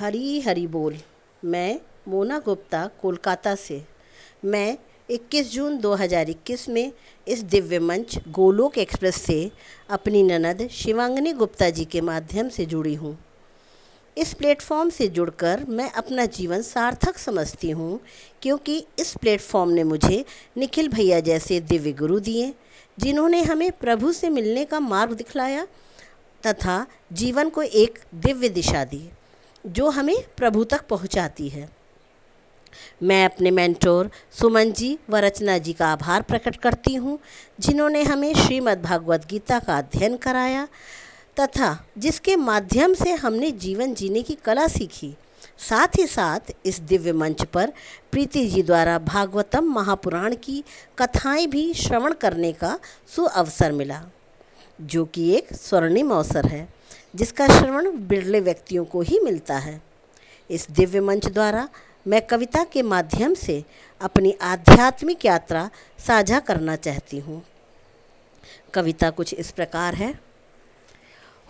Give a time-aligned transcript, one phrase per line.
[0.00, 0.96] हरी हरी बोल।
[1.44, 3.82] मैं मोना गुप्ता, कोलकाता से।
[4.44, 4.78] मैं
[5.10, 6.92] 21 जून 2021 में
[7.28, 9.50] इस दिव्य मंच गोलोक एक्सप्रेस से
[9.90, 13.16] अपनी ननद शिवांगनी गुप्ता जी के माध्यम से जुड़ी हूँ।
[14.18, 18.00] इस प्लेटफॉर्म से जुड़कर मैं अपना जीवन सार्थक समझती हूँ,
[18.42, 20.24] क्योंकि इस प्लेटफॉर्म ने मुझे
[20.56, 22.54] निखिल भैया जैसे दिव्य गुरु दिए,
[22.98, 25.66] जिन्होंने हमें प्रभु से मिलने का मार्ग दिखलाया
[26.46, 29.10] तथा जीवन को एक दिव्य दिशा दी।
[29.64, 31.68] जो हमें प्रभु तक पहुंचाती है।
[33.02, 37.18] मैं अपने मेंटोर सुमन जी व रचना जी का आभार प्रकट करती हूँ,
[37.60, 40.68] जिन्होंने हमें श्रीमद् भागवत गीता का अध्ययन कराया,
[41.40, 45.14] तथा जिसके माध्यम से हमने जीवन जीने की कला सीखी।
[45.58, 47.72] साथ ही साथ इस दिव्य मंच पर
[48.12, 50.62] प्रीति जी द्वारा भागवतम महापुराण की
[50.98, 52.78] कथाएँ भी श्रवण करने का
[53.16, 54.02] सुअवसर मिला,
[54.80, 56.68] जो कि एक स्वर्णिम अवसर है।
[57.16, 59.82] जिसका श्रवण बिरले व्यक्तियों को ही मिलता है।
[60.50, 61.68] इस दिव्य मंच द्वारा
[62.06, 63.64] मैं कविता के माध्यम से
[64.00, 65.70] अपनी आध्यात्मिक यात्रा
[66.06, 67.42] साझा करना चाहती हूँ।
[68.74, 70.20] कविता कुछ इस प्रकार है।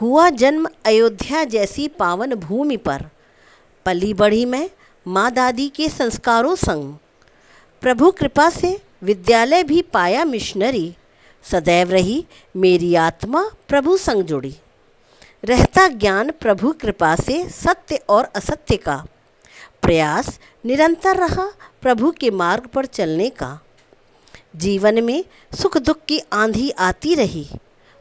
[0.00, 3.04] हुआ जन्म अयोध्या जैसी पावन भूमि पर,
[3.86, 4.70] पली बढ़ी मैं
[5.06, 6.94] माँ दादी के संस्कारों संग।
[7.80, 10.96] प्रभु कृपा से विद्यालय भी पाया मिशनरी,
[11.42, 12.26] सदैव रही
[12.56, 14.56] मेरी आत्मा प्रभु संग जुड़ी।
[15.44, 18.96] रहता ज्ञान प्रभु कृपा से सत्य और असत्य का।
[19.82, 21.44] प्रयास निरंतर रहा
[21.82, 23.58] प्रभु के मार्ग पर चलने का।
[24.56, 27.46] जीवन में सुख दुख की आंधी आती रही,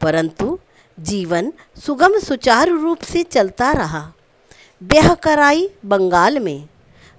[0.00, 0.58] परंतु
[0.98, 4.10] जीवन सुगम सुचारू रूप से चलता रहा।
[4.80, 6.68] ब्याह कराई बंगाल में,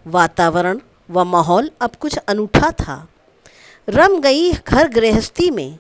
[0.07, 0.79] वातावरण
[1.09, 3.07] व माहौल अब कुछ अनूठा था।
[3.88, 5.78] रम गई घर गृहस्थी में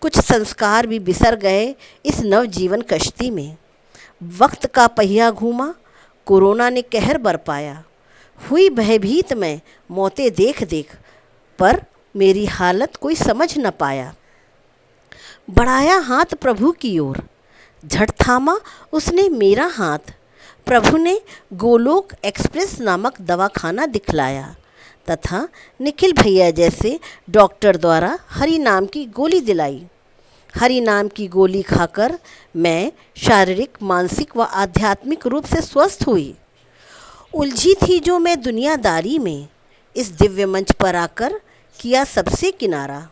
[0.00, 1.74] कुछ संस्कार भी बिसर गए
[2.06, 3.56] इस नवजीवन कश्ती में।
[4.22, 5.74] वक्त का पहिया घूमा,
[6.26, 7.84] कोरोना ने कहर बरपाया
[8.50, 10.96] हुई भयभीत में, मौतें देख देख,
[11.58, 11.82] पर
[12.16, 14.14] मेरी हालत कोई समझ न पाया।
[15.50, 17.22] बढ़ाया हाथ प्रभु की ओर,
[17.86, 18.58] झट थामा
[18.92, 20.14] उसने मेरा हाथ।
[20.66, 21.20] प्रभु ने
[21.52, 24.56] गोलोक एक्सप्रेस नामक दवाखाना दिखलाया।
[25.10, 25.48] तथा
[25.80, 27.00] निखिल भैया जैसे
[27.30, 29.86] डॉक्टर द्वारा हरि नाम की गोली दिलाई।
[30.56, 32.18] हरि नाम की गोली खाकर
[32.56, 36.34] मैं शारीरिक, मानसिक व आध्यात्मिक रूप से स्वस्थ हुई।
[37.34, 39.48] उलझी थी जो मैं दुनियादारी में
[39.96, 41.40] इस दिव्य मंच पर आकर
[41.80, 43.08] किया सबसे किनारा।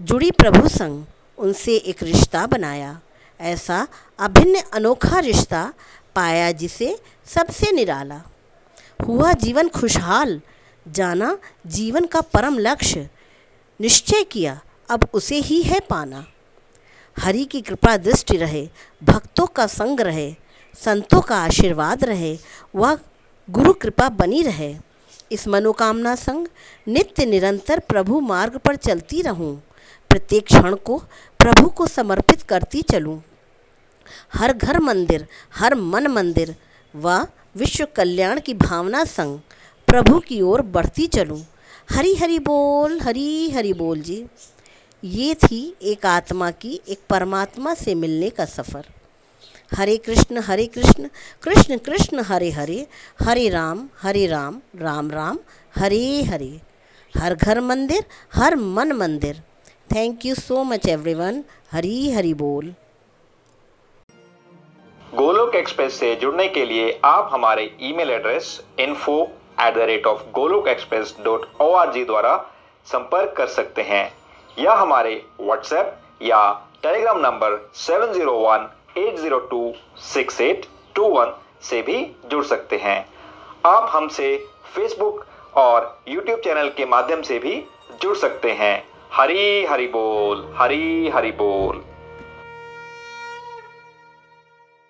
[0.00, 1.04] जुड़ी प्रभु संग
[1.38, 3.00] उनसे एक रिश्ता बनाया।
[3.40, 3.86] ऐसा
[4.18, 5.72] अभिन्न अनोखा रिश्ता
[6.14, 8.22] पाया जिसे सबसे निराला।
[9.06, 10.40] हुआ जीवन खुशहाल
[10.88, 13.08] जाना जीवन का परम लक्ष्य।
[13.80, 14.60] निश्चय किया,
[14.90, 16.26] अब उसे ही है पाना।
[17.18, 18.68] हरि की कृपा दृष्टि रहे,
[19.02, 20.34] भक्तों का संग रहे,
[20.74, 22.38] संतों का आशीर्वाद रहे,
[22.74, 22.98] वह
[23.50, 24.76] गुरु कृपा बनी रहे।
[25.32, 26.46] इस मनोकामना संग
[26.88, 29.62] नित्य निरंतर प्रभु मार्ग पर चलती रहूँ,
[30.10, 30.98] प्रत्येक क्षण को
[31.40, 33.22] प्रभु को समर्पित करती चलूँ।
[34.34, 36.56] हर घर मंदिर, हर मन मंदिर
[36.94, 37.26] व
[37.56, 39.40] विश्व कल्याण की भावना संग
[39.92, 41.40] प्रभु की ओर बढ़ती चलूँ।
[41.90, 44.14] हरी हरी बोल हरी हरी बोल जी।
[45.04, 48.86] ये थी एक आत्मा की, एक परमात्मा से मिलने का सफ़र।
[49.76, 51.08] हरे कृष्ण हरे कृष्ण
[51.42, 52.86] कृष्ण कृष्ण, हरे हरे।
[53.20, 55.38] हरे राम हरे राम राम राम,
[55.76, 56.60] हरे हरे।
[57.14, 59.42] हर घर मंदिर, हर मन मंदिर।
[59.94, 62.74] Thank you so much everyone Hari Hari बोल।
[65.14, 69.20] गोलोक एक्सप्रेस से जुड़ने के लिए आप हमारे email address info
[69.62, 72.36] at the rate of Golok express dot O R G द्वारा
[72.86, 74.12] संपर्क कर सकते हैं।
[74.58, 76.40] या हमारे व्हाट्सएप या
[76.82, 78.68] Telegram number seven zero one
[78.98, 79.72] eight zero two
[80.04, 82.98] six eight two one से भी जुड़ सकते हैं।
[83.66, 84.36] आप हमसे
[84.74, 85.24] फेसबुक
[85.56, 87.62] और यूट्यूब चैनल के माध्यम से भी
[88.02, 88.76] जुड़ सकते हैं।
[89.12, 91.82] हरी हरी बोल, हरी हरी बोल।